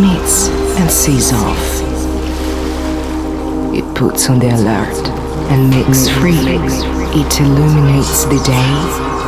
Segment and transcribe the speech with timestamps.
[0.00, 1.80] Meets and sees off.
[3.72, 5.08] It puts on the alert
[5.52, 6.34] and makes free.
[7.14, 8.74] It illuminates the day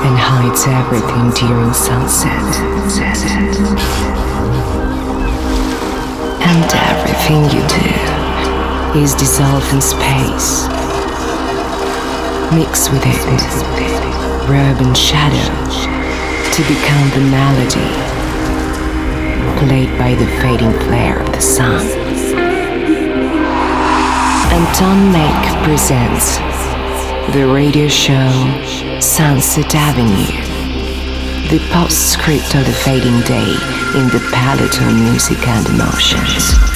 [0.02, 2.43] and hides everything during sunset.
[6.43, 10.66] And everything you do is dissolved in space.
[12.52, 13.23] Mix with it,
[14.51, 15.46] rub and shadow
[16.51, 18.05] to become the melody
[19.59, 21.84] played by the fading flare of the sun.
[24.52, 26.38] Anton Make presents
[27.32, 28.30] the radio show
[29.01, 30.40] Sunset Avenue,
[31.48, 33.52] the postscript of the fading day
[33.98, 36.76] in the palette of music and emotions.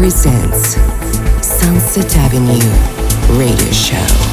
[0.00, 0.78] Presents
[1.42, 4.29] Sunset Avenue Radio Show.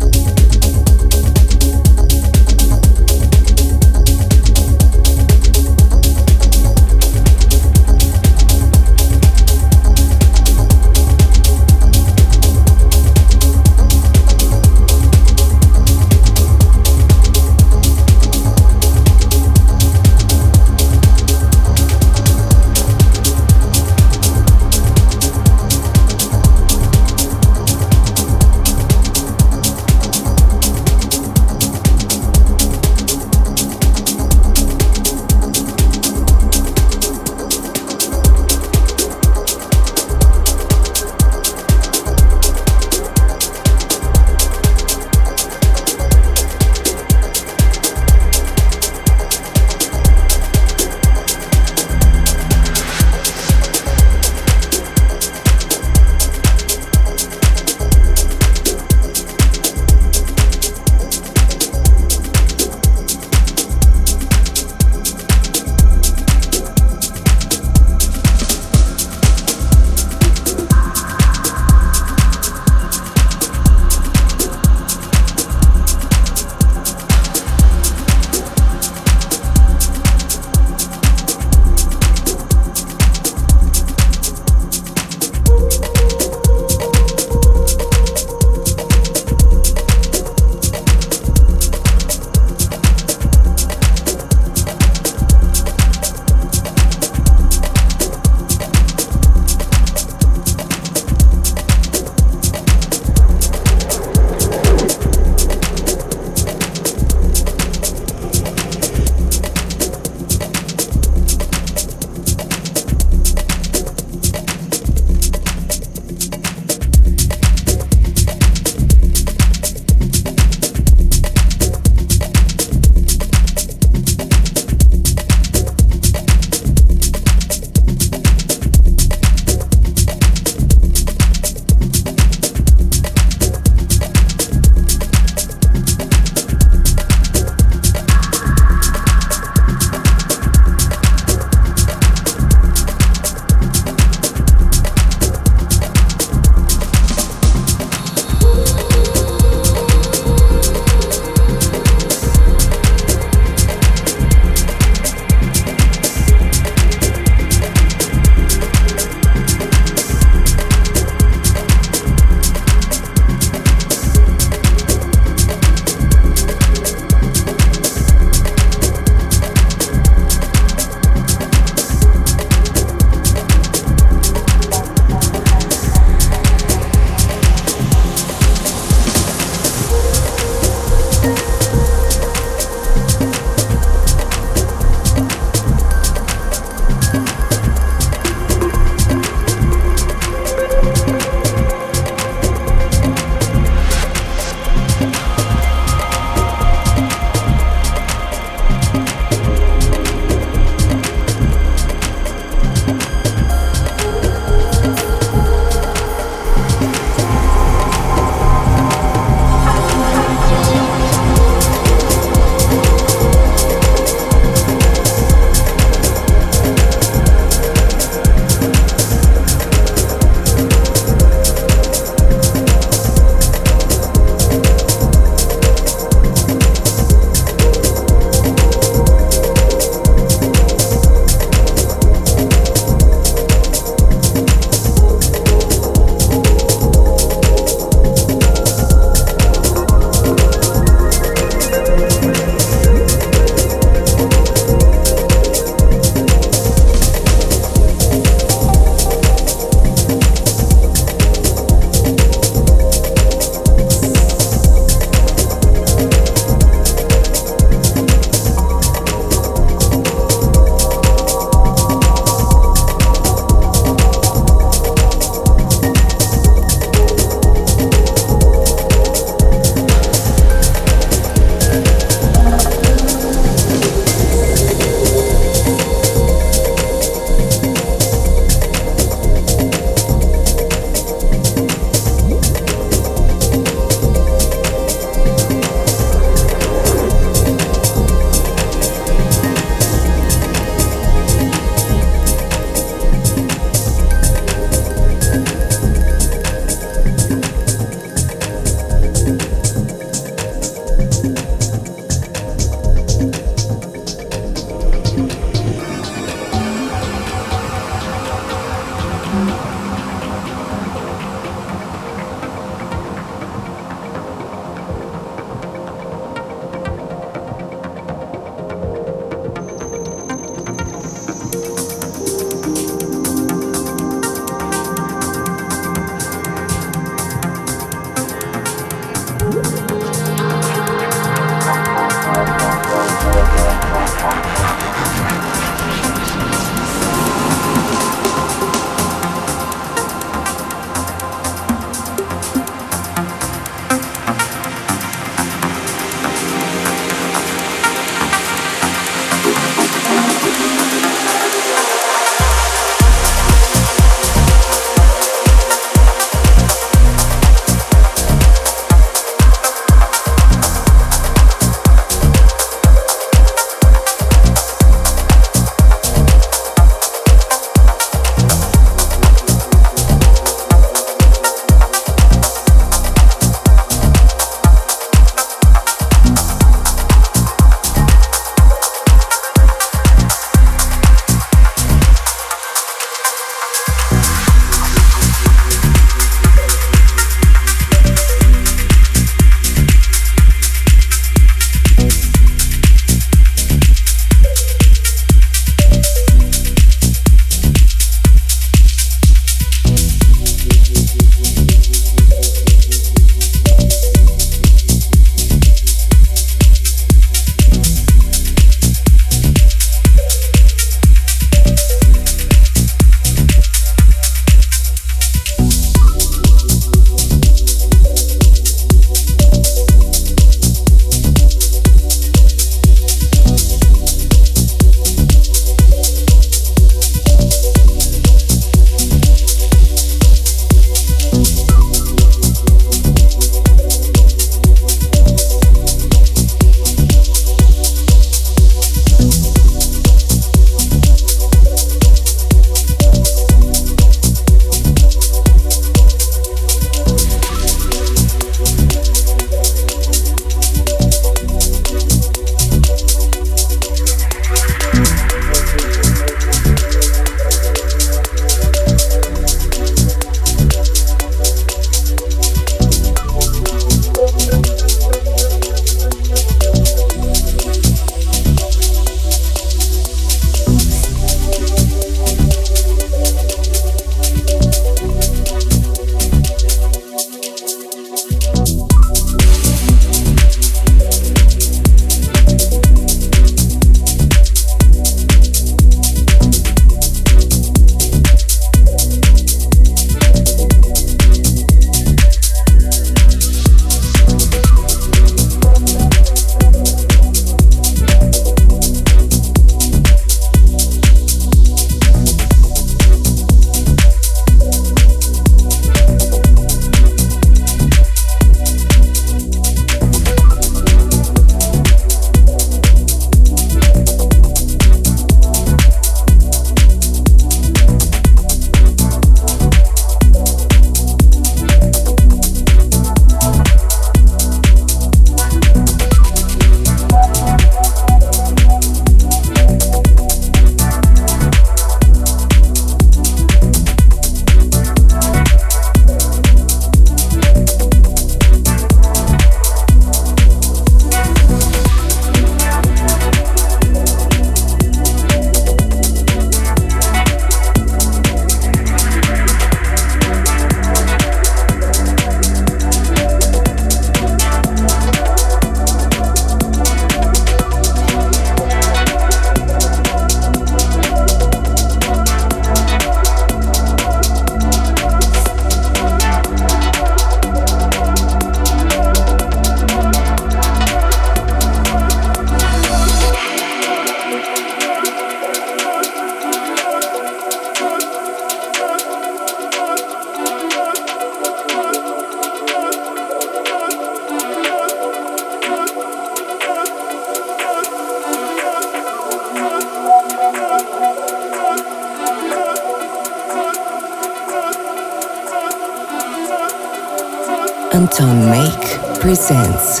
[599.36, 600.00] Presents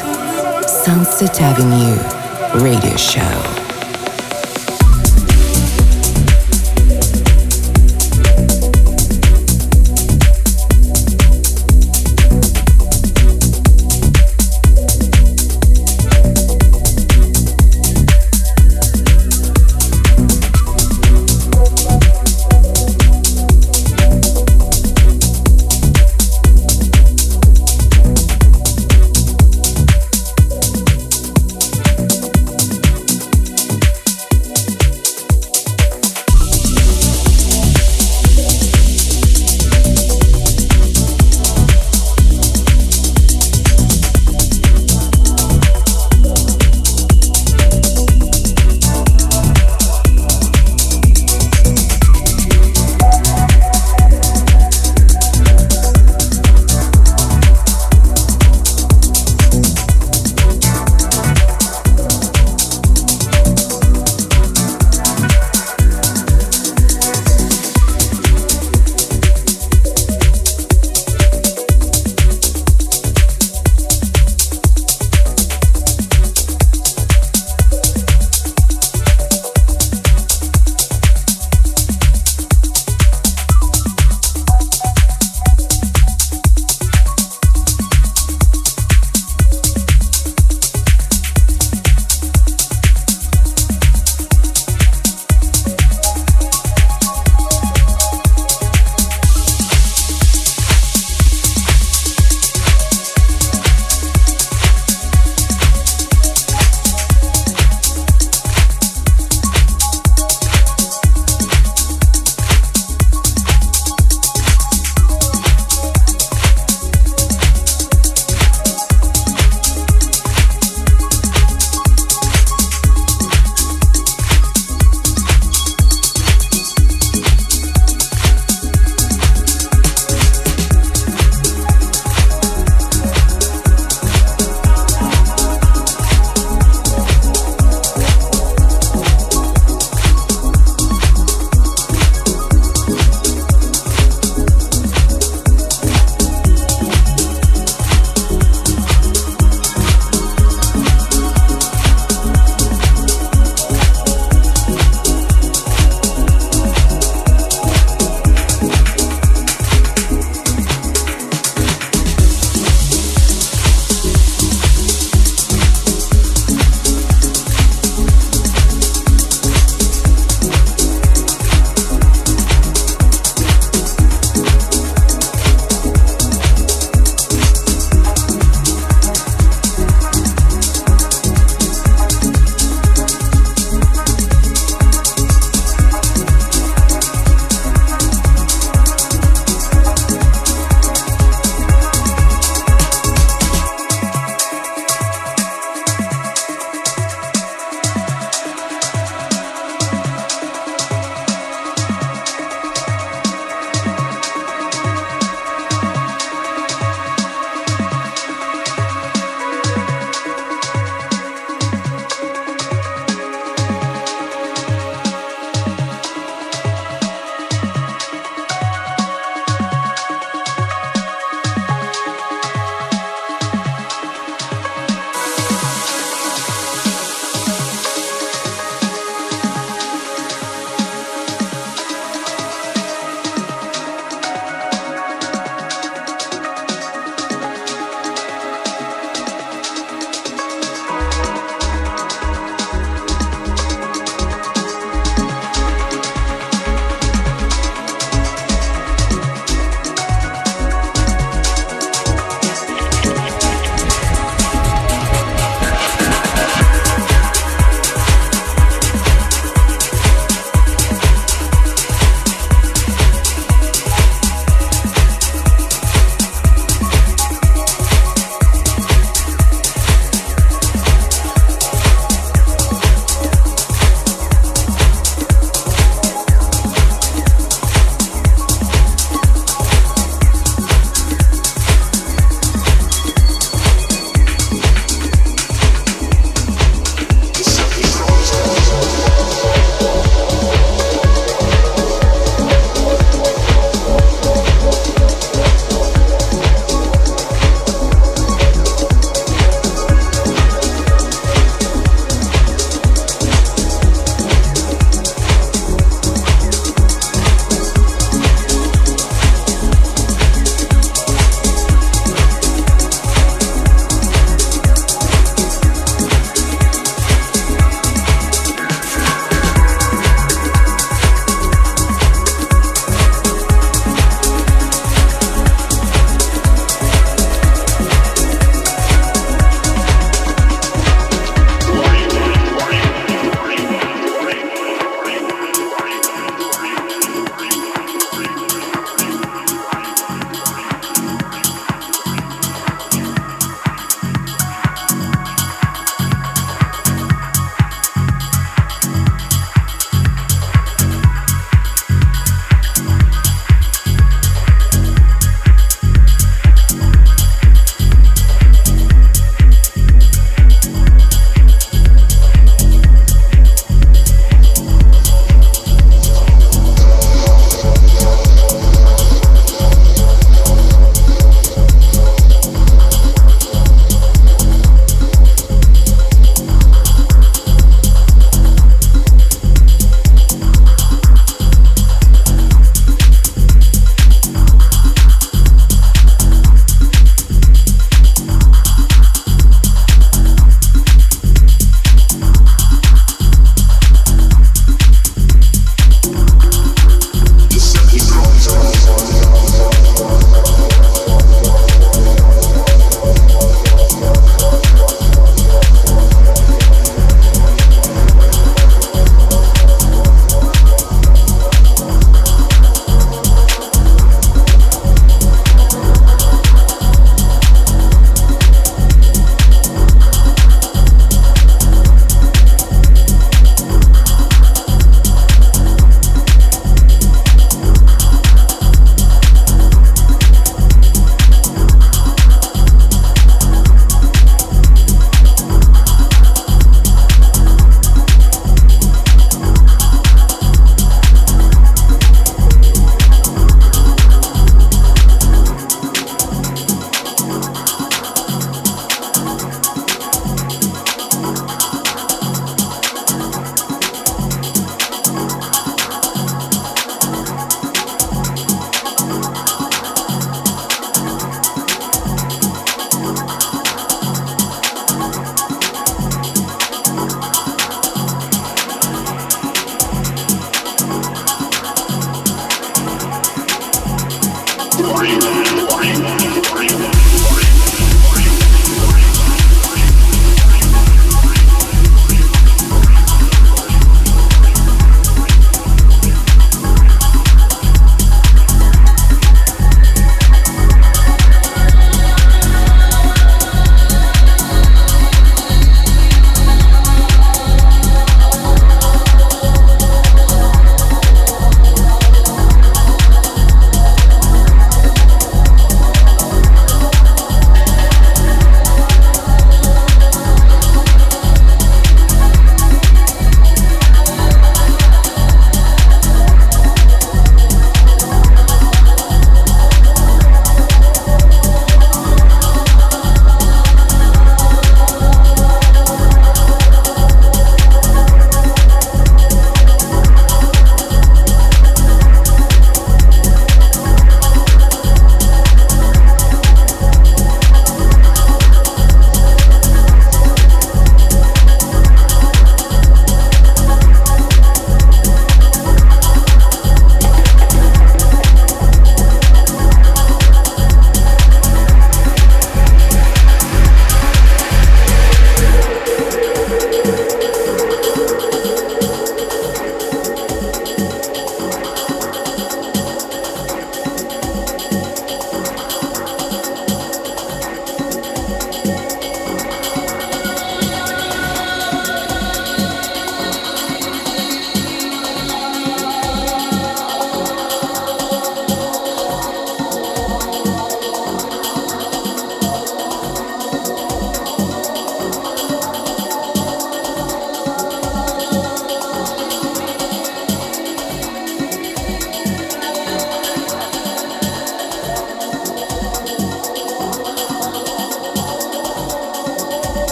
[0.66, 3.55] Sunset Avenue Radio Show.